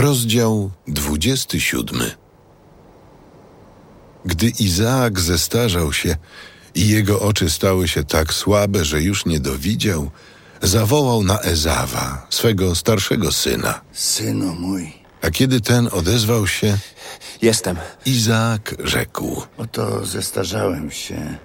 Rozdział 0.00 0.70
27 0.88 2.00
Gdy 4.24 4.46
Izaak 4.60 5.20
zestarzał 5.20 5.92
się 5.92 6.16
i 6.74 6.88
jego 6.88 7.20
oczy 7.20 7.50
stały 7.50 7.88
się 7.88 8.04
tak 8.04 8.34
słabe, 8.34 8.84
że 8.84 9.02
już 9.02 9.26
nie 9.26 9.40
dowidział, 9.40 10.10
zawołał 10.62 11.22
na 11.22 11.40
Ezawa, 11.40 12.26
swego 12.30 12.74
starszego 12.74 13.32
syna. 13.32 13.80
Synu 13.92 14.54
mój, 14.54 14.92
A 15.22 15.30
kiedy 15.30 15.60
ten 15.60 15.88
odezwał 15.92 16.46
się, 16.46 16.78
Jestem. 17.42 17.76
Izaak 18.06 18.74
rzekł: 18.84 19.42
oto 19.58 20.06
zestarzałem 20.06 20.90
się 20.90 21.38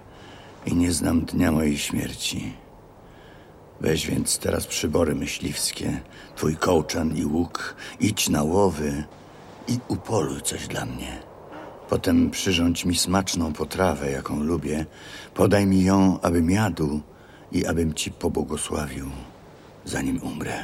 i 0.66 0.76
nie 0.76 0.92
znam 0.92 1.26
dnia 1.26 1.52
mojej 1.52 1.78
śmierci. 1.78 2.54
Weź 3.82 4.08
więc 4.08 4.38
teraz 4.38 4.68
przybory 4.68 5.16
myśliwskie, 5.16 6.02
twój 6.36 6.56
kołczan 6.56 7.18
i 7.18 7.26
łuk, 7.26 7.76
idź 8.00 8.30
na 8.30 8.44
łowy 8.44 9.04
i 9.68 9.80
upoluj 9.88 10.42
coś 10.42 10.68
dla 10.68 10.86
mnie. 10.86 11.20
Potem 11.90 12.30
przyrządź 12.32 12.86
mi 12.86 12.98
smaczną 12.98 13.54
potrawę, 13.54 14.12
jaką 14.12 14.44
lubię, 14.44 14.86
podaj 15.34 15.66
mi 15.68 15.84
ją, 15.84 16.22
abym 16.22 16.52
jadł 16.52 17.02
i 17.52 17.66
abym 17.66 17.94
ci 17.94 18.12
pobłogosławił, 18.12 19.10
zanim 19.86 20.24
umrę. 20.24 20.64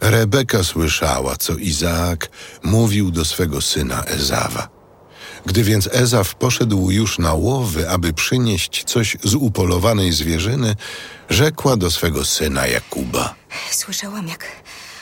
Rebeka 0.00 0.64
słyszała, 0.64 1.36
co 1.36 1.56
Izaak 1.56 2.28
mówił 2.62 3.10
do 3.10 3.24
swego 3.24 3.60
syna 3.60 4.04
Ezawa. 4.04 4.79
Gdy 5.46 5.64
więc 5.64 5.88
Ezaw 5.92 6.34
poszedł 6.34 6.90
już 6.90 7.18
na 7.18 7.34
łowy, 7.34 7.90
aby 7.90 8.12
przynieść 8.12 8.84
coś 8.84 9.16
z 9.24 9.34
upolowanej 9.34 10.12
zwierzyny, 10.12 10.76
rzekła 11.30 11.76
do 11.76 11.90
swego 11.90 12.24
syna 12.24 12.66
Jakuba. 12.66 13.34
Słyszałam, 13.70 14.28
jak 14.28 14.46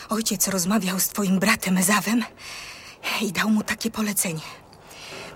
ojciec 0.08 0.48
rozmawiał 0.48 1.00
z 1.00 1.08
twoim 1.08 1.38
bratem 1.38 1.78
Ezawem 1.78 2.24
i 3.20 3.32
dał 3.32 3.50
mu 3.50 3.62
takie 3.62 3.90
polecenie. 3.90 4.40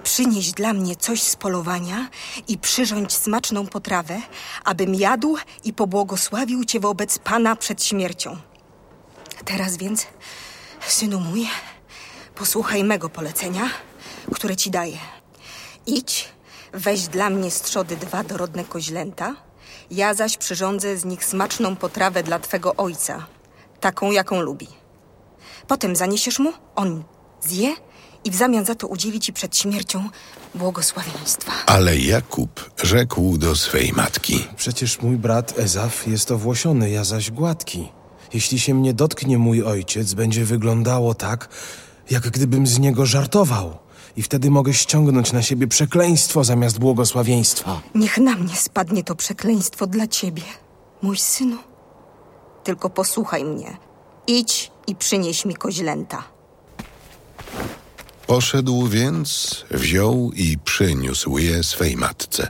Przynieś 0.05 0.53
dla 0.53 0.73
mnie 0.73 0.97
coś 0.97 1.23
z 1.23 1.37
polowania 1.37 2.09
i 2.49 2.59
przyrządź 2.59 3.13
smaczną 3.13 3.67
potrawę, 3.67 4.21
abym 4.65 4.95
jadł 4.95 5.37
i 5.65 5.73
pobłogosławił 5.73 6.65
cię 6.65 6.81
wobec 6.81 7.19
Pana 7.19 7.57
przed 7.57 7.85
śmiercią. 7.85 8.37
Teraz 9.45 9.77
więc, 9.77 10.07
synu 10.87 11.21
mój, 11.21 11.49
posłuchaj 12.35 12.85
mego 12.85 13.09
polecenia, 13.09 13.71
które 14.35 14.57
ci 14.57 14.71
daję. 14.71 14.99
Idź, 15.87 16.29
weź 16.73 17.09
dla 17.09 17.31
mnie 17.31 17.51
z 17.51 17.61
trzody 17.61 17.97
dwa 17.97 18.25
dorodne 18.25 18.65
koźlęta, 18.65 19.37
ja 19.91 20.15
zaś 20.15 20.37
przyrządzę 20.37 20.97
z 20.97 21.05
nich 21.05 21.25
smaczną 21.25 21.77
potrawę 21.77 22.23
dla 22.23 22.39
twego 22.39 22.77
ojca, 22.77 23.27
taką, 23.81 24.11
jaką 24.11 24.41
lubi. 24.41 24.69
Potem 25.67 25.97
zaniesiesz 25.97 26.39
mu, 26.39 26.53
on 26.75 27.05
zje 27.41 27.75
i 28.25 28.31
w 28.31 28.35
zamian 28.35 28.65
za 28.65 28.75
to 28.75 28.87
udzieli 28.87 29.21
ci 29.21 29.33
przed 29.33 29.57
śmiercią 29.57 30.09
błogosławieństwa. 30.55 31.53
Ale 31.67 31.99
Jakub 31.99 32.71
rzekł 32.83 33.39
do 33.39 33.57
swej 33.57 33.93
matki. 33.93 34.49
Przecież 34.57 35.01
mój 35.01 35.17
brat 35.17 35.59
Ezaf 35.59 36.07
jest 36.07 36.31
owłosiony, 36.31 36.91
ja 36.91 37.05
zaś 37.05 37.31
gładki. 37.31 37.89
Jeśli 38.35 38.61
się 38.61 38.75
mnie 38.75 38.95
dotknie 38.95 39.39
mój 39.39 39.63
ojciec, 39.63 40.15
będzie 40.15 40.45
wyglądało 40.45 41.15
tak, 41.15 41.49
jak 42.11 42.23
gdybym 42.23 42.67
z 42.67 42.79
niego 42.79 43.07
żartował. 43.07 43.79
I 44.17 44.23
wtedy 44.23 44.51
mogę 44.51 44.75
ściągnąć 44.75 45.33
na 45.33 45.43
siebie 45.43 45.67
przekleństwo 45.67 46.45
zamiast 46.45 46.79
błogosławieństwa. 46.79 47.81
Niech 47.95 48.19
na 48.19 48.35
mnie 48.35 48.57
spadnie 48.57 49.05
to 49.05 49.15
przekleństwo 49.15 49.87
dla 49.87 50.07
ciebie, 50.07 50.43
mój 51.03 51.17
synu. 51.17 51.57
Tylko 52.65 52.91
posłuchaj 52.91 53.45
mnie. 53.45 53.77
Idź 54.27 54.71
i 54.87 54.95
przynieś 54.95 55.45
mi 55.45 55.55
koźlęta. 55.55 56.25
Poszedł 58.27 58.87
więc, 58.87 59.65
wziął 59.71 60.31
i 60.35 60.59
przyniósł 60.59 61.39
je 61.39 61.63
swej 61.63 61.97
matce. 61.97 62.49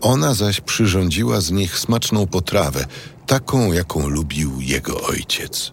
Ona 0.00 0.34
zaś 0.34 0.60
przyrządziła 0.60 1.40
z 1.40 1.50
nich 1.50 1.78
smaczną 1.78 2.26
potrawę, 2.26 2.86
taką, 3.26 3.72
jaką 3.72 4.08
lubił 4.08 4.60
jego 4.60 5.00
ojciec. 5.00 5.72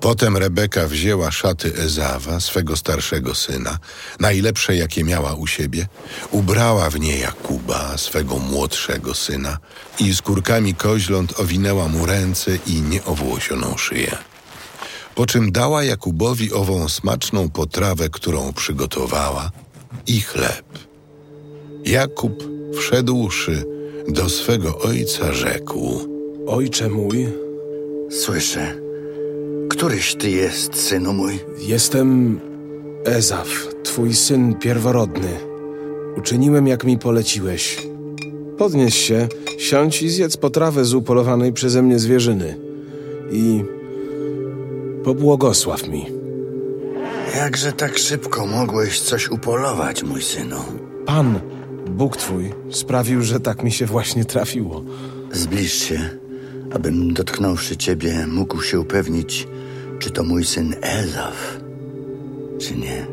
Potem 0.00 0.36
Rebeka 0.36 0.88
wzięła 0.88 1.30
szaty 1.30 1.76
Ezawa, 1.76 2.40
swego 2.40 2.76
starszego 2.76 3.34
syna, 3.34 3.78
najlepsze 4.20 4.76
jakie 4.76 5.04
miała 5.04 5.34
u 5.34 5.46
siebie, 5.46 5.86
ubrała 6.30 6.90
w 6.90 7.00
nie 7.00 7.18
Jakuba, 7.18 7.98
swego 7.98 8.38
młodszego 8.38 9.14
syna 9.14 9.58
i 9.98 10.14
skórkami 10.14 10.74
koźląt 10.74 11.40
owinęła 11.40 11.88
mu 11.88 12.06
ręce 12.06 12.58
i 12.66 12.80
nieowłosioną 12.80 13.76
szyję. 13.76 14.16
Po 15.14 15.26
czym 15.26 15.52
dała 15.52 15.84
Jakubowi 15.84 16.52
ową 16.52 16.88
smaczną 16.88 17.50
potrawę, 17.50 18.08
którą 18.08 18.52
przygotowała, 18.52 19.50
i 20.06 20.20
chleb. 20.20 20.66
Jakub, 21.84 22.44
wszedłszy 22.78 23.64
do 24.08 24.28
swego 24.28 24.78
ojca, 24.78 25.32
rzekł: 25.32 26.00
Ojcze 26.46 26.88
mój, 26.88 27.26
Słyszę. 28.10 28.85
Któryś 29.76 30.14
ty 30.14 30.30
jest, 30.30 30.74
synu 30.74 31.12
mój? 31.12 31.38
jestem 31.58 32.40
Ezaf, 33.04 33.48
twój 33.82 34.14
syn 34.14 34.54
pierworodny. 34.54 35.28
Uczyniłem, 36.18 36.66
jak 36.66 36.84
mi 36.84 36.98
poleciłeś. 36.98 37.86
Podnieś 38.58 38.96
się, 38.96 39.28
siądź 39.58 40.02
i 40.02 40.10
zjedz 40.10 40.36
potrawę 40.36 40.84
z 40.84 40.94
upolowanej 40.94 41.52
przeze 41.52 41.82
mnie 41.82 41.98
zwierzyny. 41.98 42.56
I 43.30 43.64
pobłogosław 45.04 45.88
mi. 45.88 46.06
Jakże 47.36 47.72
tak 47.72 47.98
szybko 47.98 48.46
mogłeś 48.46 49.00
coś 49.00 49.30
upolować, 49.30 50.02
mój 50.02 50.22
synu? 50.22 50.60
Pan, 51.06 51.40
Bóg 51.90 52.16
twój, 52.16 52.52
sprawił, 52.70 53.22
że 53.22 53.40
tak 53.40 53.62
mi 53.62 53.72
się 53.72 53.86
właśnie 53.86 54.24
trafiło. 54.24 54.82
Zbliż 55.32 55.72
się, 55.72 56.10
abym 56.74 57.14
dotknąwszy 57.14 57.76
ciebie 57.76 58.26
mógł 58.26 58.62
się 58.62 58.80
upewnić, 58.80 59.48
czy 59.98 60.10
to 60.10 60.24
mój 60.24 60.44
syn 60.44 60.74
Ezaf, 60.82 61.60
czy 62.60 62.76
nie. 62.76 63.06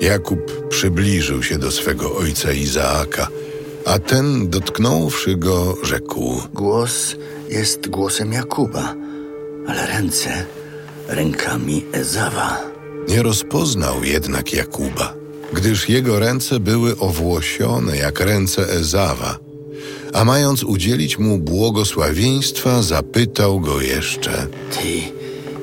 Jakub 0.00 0.68
przybliżył 0.68 1.42
się 1.42 1.58
do 1.58 1.70
swego 1.70 2.16
ojca 2.16 2.52
Izaaka, 2.52 3.28
a 3.84 3.98
ten, 3.98 4.48
dotknąwszy 4.48 5.36
go, 5.36 5.76
rzekł: 5.82 6.42
Głos 6.54 7.16
jest 7.48 7.88
głosem 7.88 8.32
Jakuba, 8.32 8.94
ale 9.68 9.86
ręce 9.86 10.44
rękami 11.08 11.84
Ezawa. 11.92 12.60
Nie 13.08 13.22
rozpoznał 13.22 14.04
jednak 14.04 14.52
Jakuba, 14.52 15.14
gdyż 15.52 15.88
jego 15.88 16.18
ręce 16.18 16.60
były 16.60 16.98
owłosione 16.98 17.96
jak 17.96 18.20
ręce 18.20 18.68
Ezawa, 18.72 19.38
a 20.12 20.24
mając 20.24 20.64
udzielić 20.64 21.18
mu 21.18 21.38
błogosławieństwa, 21.38 22.82
zapytał 22.82 23.60
go 23.60 23.80
jeszcze. 23.80 24.46
Ty 24.70 25.19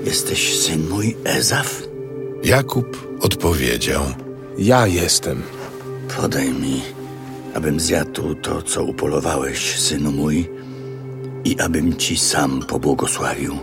jesteś 0.07 0.59
syn 0.59 0.89
mój 0.89 1.15
Ezaf? 1.23 1.83
Jakub 2.43 3.17
odpowiedział: 3.21 4.03
Ja 4.57 4.87
jestem. 4.87 5.41
Podaj 6.17 6.49
mi, 6.49 6.81
abym 7.53 7.79
zjadł 7.79 8.35
to, 8.35 8.61
co 8.61 8.83
upolowałeś, 8.83 9.79
synu 9.79 10.11
mój, 10.11 10.49
i 11.45 11.59
abym 11.59 11.95
ci 11.95 12.17
sam 12.17 12.61
pobłogosławił. 12.67 13.55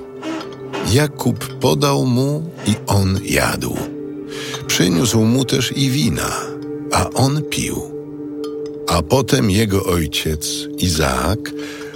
Jakub 0.93 1.59
podał 1.59 2.07
mu 2.07 2.51
i 2.67 2.75
on 2.87 3.21
jadł. 3.25 3.77
Przyniósł 4.67 5.21
mu 5.21 5.45
też 5.45 5.73
i 5.77 5.91
wina, 5.91 6.31
a 6.93 7.11
on 7.11 7.43
pił. 7.51 7.83
A 8.89 9.03
potem 9.03 9.51
jego 9.51 9.85
ojciec, 9.85 10.69
Izaak, 10.79 11.53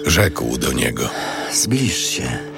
rzekł 0.07 0.59
do 0.59 0.73
niego. 0.73 1.09
Zbliż 1.53 1.97
się 1.97 2.58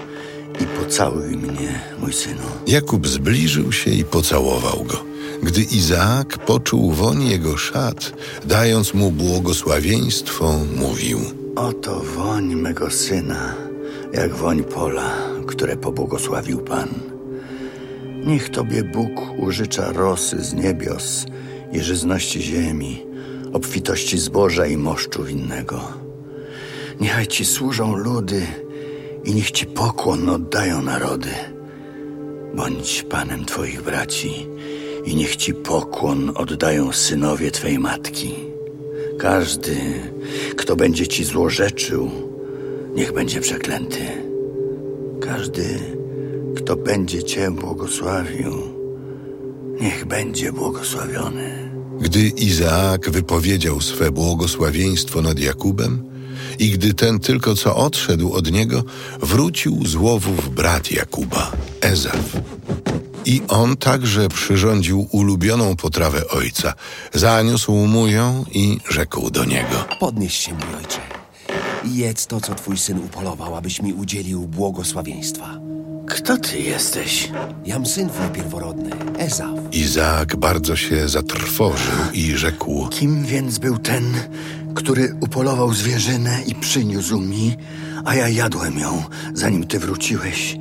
i 0.60 0.66
pocałuj 0.66 1.36
mnie, 1.36 1.80
mój 1.98 2.12
synu. 2.12 2.42
Jakub 2.66 3.08
zbliżył 3.08 3.72
się 3.72 3.90
i 3.90 4.04
pocałował 4.04 4.84
go. 4.84 5.04
Gdy 5.42 5.62
Izaak 5.62 6.38
poczuł 6.38 6.92
woń 6.92 7.24
jego 7.24 7.56
szat, 7.56 8.12
dając 8.44 8.94
mu 8.94 9.10
błogosławieństwo, 9.10 10.58
mówił: 10.76 11.20
Oto 11.56 12.00
woń 12.00 12.54
mego 12.54 12.90
syna, 12.90 13.54
jak 14.12 14.34
woń 14.34 14.64
pola, 14.64 15.16
które 15.46 15.76
pobłogosławił 15.76 16.58
Pan. 16.58 16.88
Niech 18.26 18.50
Tobie 18.50 18.82
Bóg 18.84 19.10
użycza 19.38 19.92
rosy 19.92 20.44
z 20.44 20.54
niebios 20.54 21.26
i 21.72 21.80
żyzności 21.80 22.42
ziemi, 22.42 23.06
obfitości 23.52 24.18
zboża 24.18 24.66
i 24.66 24.76
moszczu 24.76 25.24
winnego. 25.24 25.80
Niechaj 27.00 27.26
Ci 27.26 27.44
służą 27.44 27.96
ludy 27.96 28.46
i 29.24 29.34
niech 29.34 29.50
Ci 29.50 29.66
pokłon 29.66 30.28
oddają 30.28 30.82
narody. 30.82 31.30
Bądź 32.54 33.02
Panem 33.02 33.44
Twoich 33.44 33.82
braci 33.82 34.46
i 35.04 35.16
niech 35.16 35.36
Ci 35.36 35.54
pokłon 35.54 36.32
oddają 36.34 36.92
synowie 36.92 37.50
Twej 37.50 37.78
matki. 37.78 38.34
Każdy, 39.18 39.76
kto 40.56 40.76
będzie 40.76 41.08
Ci 41.08 41.24
złorzeczył, 41.24 42.10
niech 42.94 43.12
będzie 43.12 43.40
przeklęty. 43.40 44.00
Każdy, 45.20 45.64
kto 46.56 46.76
będzie 46.76 47.22
Cię 47.22 47.50
błogosławił, 47.50 48.52
niech 49.80 50.04
będzie 50.04 50.52
błogosławiony. 50.52 51.70
Gdy 52.00 52.20
Izaak 52.20 53.10
wypowiedział 53.10 53.80
swe 53.80 54.10
błogosławieństwo 54.10 55.22
nad 55.22 55.38
Jakubem 55.38 56.09
i 56.60 56.70
gdy 56.70 56.94
ten 56.94 57.18
tylko 57.18 57.54
co 57.54 57.76
odszedł 57.76 58.32
od 58.32 58.52
niego, 58.52 58.84
wrócił 59.20 59.86
z 59.86 59.94
łowów 59.94 60.54
brat 60.54 60.92
Jakuba, 60.92 61.52
Ezaf. 61.80 62.36
I 63.24 63.42
on 63.48 63.76
także 63.76 64.28
przyrządził 64.28 65.08
ulubioną 65.12 65.76
potrawę 65.76 66.28
ojca. 66.28 66.74
Zaniósł 67.14 67.72
mu 67.72 68.06
ją 68.06 68.44
i 68.52 68.78
rzekł 68.90 69.30
do 69.30 69.44
niego. 69.44 69.84
Podnieś 70.00 70.34
się, 70.34 70.52
mój 70.52 70.74
ojcze. 70.78 71.00
Jedz 71.84 72.26
to, 72.26 72.40
co 72.40 72.54
twój 72.54 72.78
syn 72.78 72.98
upolował, 72.98 73.56
abyś 73.56 73.82
mi 73.82 73.92
udzielił 73.92 74.48
błogosławieństwa. 74.48 75.69
Kto 76.10 76.36
ty 76.36 76.58
jesteś? 76.58 77.30
Jam 77.66 77.86
syn 77.86 78.08
twój 78.08 78.28
pierworodny, 78.28 78.90
Ezaf. 79.18 79.50
Izaak 79.72 80.36
bardzo 80.36 80.76
się 80.76 81.08
zatrwożył 81.08 81.98
i 82.12 82.36
rzekł: 82.36 82.88
Kim 82.88 83.24
więc 83.24 83.58
był 83.58 83.78
ten, 83.78 84.04
który 84.74 85.14
upolował 85.20 85.74
zwierzynę 85.74 86.42
i 86.46 86.54
przyniósł 86.54 87.20
mi, 87.20 87.56
a 88.04 88.14
ja 88.14 88.28
jadłem 88.28 88.78
ją, 88.78 89.02
zanim 89.34 89.66
ty 89.66 89.78
wróciłeś 89.78 90.56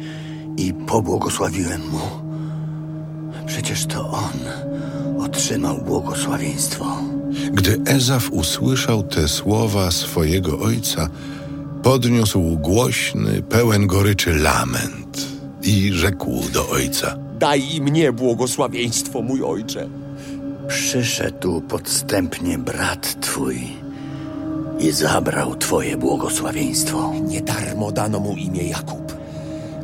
i 0.58 0.74
pobłogosławiłem 0.74 1.82
mu? 1.90 2.02
Przecież 3.48 3.86
to 3.86 4.12
on 4.12 4.40
otrzymał 5.20 5.78
błogosławieństwo. 5.78 7.04
Gdy 7.52 7.82
Ezaf 7.86 8.30
usłyszał 8.32 9.04
te 9.04 9.28
słowa 9.28 9.92
swojego 9.92 10.60
ojca, 10.60 11.10
podniósł 11.84 12.58
głośny, 12.58 13.42
pełen 13.42 13.88
goryczy 13.88 14.34
lament 14.34 15.39
i 15.70 15.94
rzekł 15.94 16.50
do 16.54 16.70
ojca: 16.70 17.18
Daj 17.40 17.76
i 17.76 17.82
mnie 17.82 18.12
błogosławieństwo, 18.14 19.22
mój 19.22 19.44
ojcze. 19.44 19.90
Przyszedł 20.68 21.62
podstępnie 21.62 22.58
brat 22.58 23.22
twój 23.22 23.68
i 24.80 24.92
zabrał 24.92 25.56
twoje 25.56 25.98
błogosławieństwo. 25.98 27.14
Nie 27.28 27.42
darmo 27.42 27.92
dano 27.92 28.20
mu 28.20 28.36
imię 28.36 28.64
Jakub. 28.64 29.14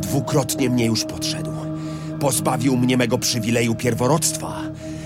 Dwukrotnie 0.01 0.69
mnie 0.69 0.85
już 0.85 1.03
podszedł. 1.03 1.51
Pozbawił 2.19 2.77
mnie 2.77 2.97
mego 2.97 3.17
przywileju 3.17 3.75
pierworodstwa, 3.75 4.61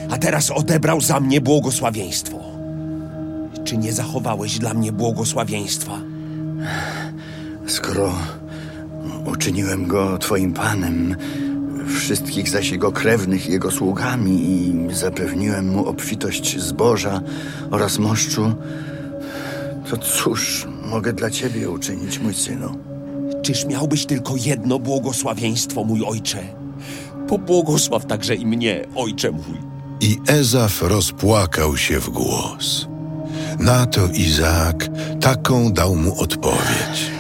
a 0.09 0.17
teraz 0.17 0.51
odebrał 0.51 1.01
za 1.01 1.19
mnie 1.19 1.41
błogosławieństwo. 1.41 2.39
Czy 3.63 3.77
nie 3.77 3.93
zachowałeś 3.93 4.59
dla 4.59 4.73
mnie 4.73 4.91
błogosławieństwa? 4.91 5.99
Skoro 7.67 8.13
uczyniłem 9.25 9.87
go 9.87 10.17
twoim 10.17 10.53
panem, 10.53 11.15
wszystkich 11.99 12.49
zaś 12.49 12.69
jego 12.69 12.91
krewnych 12.91 13.49
jego 13.49 13.71
sługami 13.71 14.31
i 14.31 14.87
zapewniłem 14.95 15.69
mu 15.69 15.85
obfitość 15.85 16.59
zboża 16.59 17.21
oraz 17.71 17.99
moszczu, 17.99 18.53
to 19.89 19.97
cóż 19.97 20.67
mogę 20.85 21.13
dla 21.13 21.29
ciebie 21.29 21.69
uczynić, 21.69 22.19
mój 22.19 22.33
synu? 22.33 22.75
Czyż 23.41 23.65
miałbyś 23.65 24.05
tylko 24.05 24.33
jedno 24.35 24.79
błogosławieństwo, 24.79 25.83
mój 25.83 26.03
ojcze? 26.05 26.39
Pobłogosław 27.27 28.05
także 28.05 28.35
i 28.35 28.45
mnie, 28.45 28.85
ojcze 28.95 29.31
mój. 29.31 29.57
I 30.01 30.17
Ezaf 30.27 30.81
rozpłakał 30.81 31.77
się 31.77 31.99
w 31.99 32.09
głos. 32.09 32.87
Na 33.59 33.85
to 33.85 34.07
Izaak 34.07 34.89
taką 35.21 35.73
dał 35.73 35.95
mu 35.95 36.21
odpowiedź. 36.21 37.18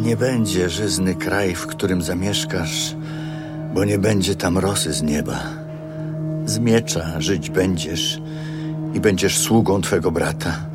Nie 0.00 0.16
będzie 0.16 0.70
żyzny 0.70 1.14
kraj, 1.14 1.54
w 1.54 1.66
którym 1.66 2.02
zamieszkasz, 2.02 2.96
bo 3.74 3.84
nie 3.84 3.98
będzie 3.98 4.34
tam 4.34 4.58
rosy 4.58 4.92
z 4.92 5.02
nieba. 5.02 5.40
Z 6.46 6.58
miecza 6.58 7.20
żyć 7.20 7.50
będziesz 7.50 8.20
i 8.94 9.00
będziesz 9.00 9.38
sługą 9.38 9.80
twego 9.80 10.10
brata. 10.10 10.66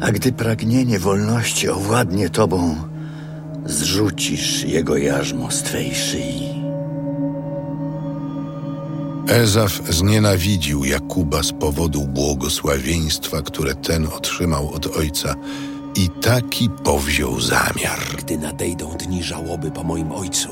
A 0.00 0.12
gdy 0.12 0.32
pragnienie 0.32 0.98
wolności 0.98 1.68
owładnie 1.68 2.30
tobą, 2.30 2.76
zrzucisz 3.66 4.64
jego 4.64 4.96
jarzmo 4.96 5.50
z 5.50 5.62
twej 5.62 5.94
szyi. 5.94 6.54
Ezaf 9.28 9.80
znienawidził 9.90 10.84
Jakuba 10.84 11.42
z 11.42 11.52
powodu 11.52 12.06
błogosławieństwa, 12.06 13.42
które 13.42 13.74
ten 13.74 14.06
otrzymał 14.06 14.70
od 14.70 14.96
ojca 14.96 15.34
i 15.96 16.08
taki 16.08 16.70
powziął 16.70 17.40
zamiar. 17.40 17.98
Gdy 18.18 18.38
nadejdą 18.38 18.88
dni 18.90 19.22
żałoby 19.22 19.70
po 19.70 19.82
moim 19.84 20.12
ojcu, 20.12 20.48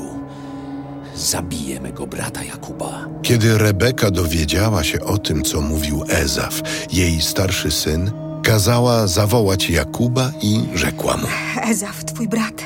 zabiję 1.15 1.81
mego 1.81 2.07
brata 2.07 2.43
Jakuba. 2.43 3.05
Kiedy 3.21 3.57
Rebeka 3.57 4.11
dowiedziała 4.11 4.83
się 4.83 5.01
o 5.01 5.17
tym, 5.17 5.43
co 5.43 5.61
mówił 5.61 6.03
Ezaf, 6.09 6.61
jej 6.93 7.21
starszy 7.21 7.71
syn, 7.71 8.11
kazała 8.43 9.07
zawołać 9.07 9.69
Jakuba 9.69 10.31
i 10.41 10.63
rzekła 10.73 11.17
mu: 11.17 11.27
Ezaf, 11.61 12.05
twój 12.05 12.27
brat, 12.27 12.63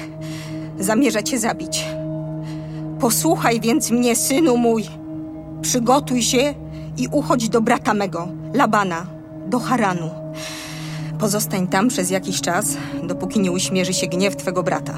zamierza 0.80 1.24
cię 1.24 1.40
zabić. 1.40 1.86
Posłuchaj 3.00 3.62
więc 3.62 3.92
mnie, 3.92 4.16
synu 4.16 4.58
mój. 4.58 4.88
Przygotuj 5.62 6.22
się 6.24 6.54
i 6.98 7.08
uchodź 7.12 7.50
do 7.50 7.62
brata 7.62 7.94
mego, 7.94 8.28
Labana, 8.54 9.06
do 9.48 9.60
Haranu. 9.60 10.10
Pozostań 11.20 11.68
tam 11.68 11.88
przez 11.88 12.10
jakiś 12.10 12.42
czas, 12.42 12.78
dopóki 13.04 13.40
nie 13.40 13.52
uśmierzy 13.52 13.94
się 13.94 14.08
gniew 14.08 14.36
twego 14.36 14.64
brata. 14.64 14.98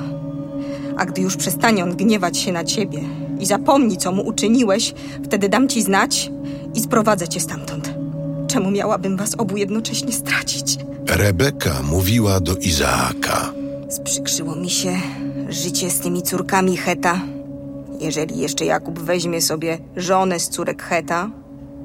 A 0.98 1.06
gdy 1.06 1.21
już 1.21 1.38
przestanie 1.38 1.83
on 1.83 1.95
gniewać 1.95 2.38
się 2.38 2.51
na 2.51 2.63
ciebie 2.63 3.01
i 3.39 3.45
zapomni, 3.45 3.98
co 3.98 4.12
mu 4.12 4.21
uczyniłeś, 4.27 4.94
wtedy 5.25 5.50
dam 5.50 5.68
ci 5.68 5.81
znać 5.81 6.31
i 6.74 6.80
sprowadzę 6.80 7.27
cię 7.27 7.39
stamtąd. 7.39 7.94
Czemu 8.48 8.71
miałabym 8.71 9.18
was 9.18 9.36
obu 9.38 9.57
jednocześnie 9.57 10.12
stracić? 10.12 10.77
Rebeka 11.07 11.81
mówiła 11.83 12.39
do 12.39 12.56
Izaaka. 12.56 13.54
Sprzykrzyło 13.89 14.56
mi 14.56 14.69
się 14.69 14.98
życie 15.50 15.89
z 15.89 16.00
tymi 16.00 16.22
córkami 16.22 16.77
Heta. 16.77 17.22
Jeżeli 18.00 18.38
jeszcze 18.38 18.65
Jakub 18.65 19.00
weźmie 19.00 19.42
sobie 19.42 19.77
żonę 19.95 20.39
z 20.39 20.50
córek 20.50 20.83
Heta, 20.83 21.30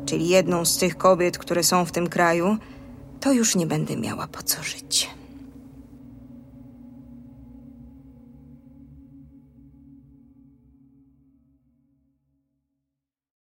czyli 0.06 0.28
jedną 0.28 0.64
z 0.64 0.76
tych 0.76 0.96
kobiet, 0.96 1.38
które 1.38 1.62
są 1.62 1.84
w 1.84 1.92
tym 1.92 2.06
kraju, 2.08 2.56
to 3.24 3.32
już 3.32 3.56
nie 3.56 3.66
będę 3.66 3.96
miała 3.96 4.26
po 4.26 4.42
co 4.42 4.62
żyć. 4.62 5.10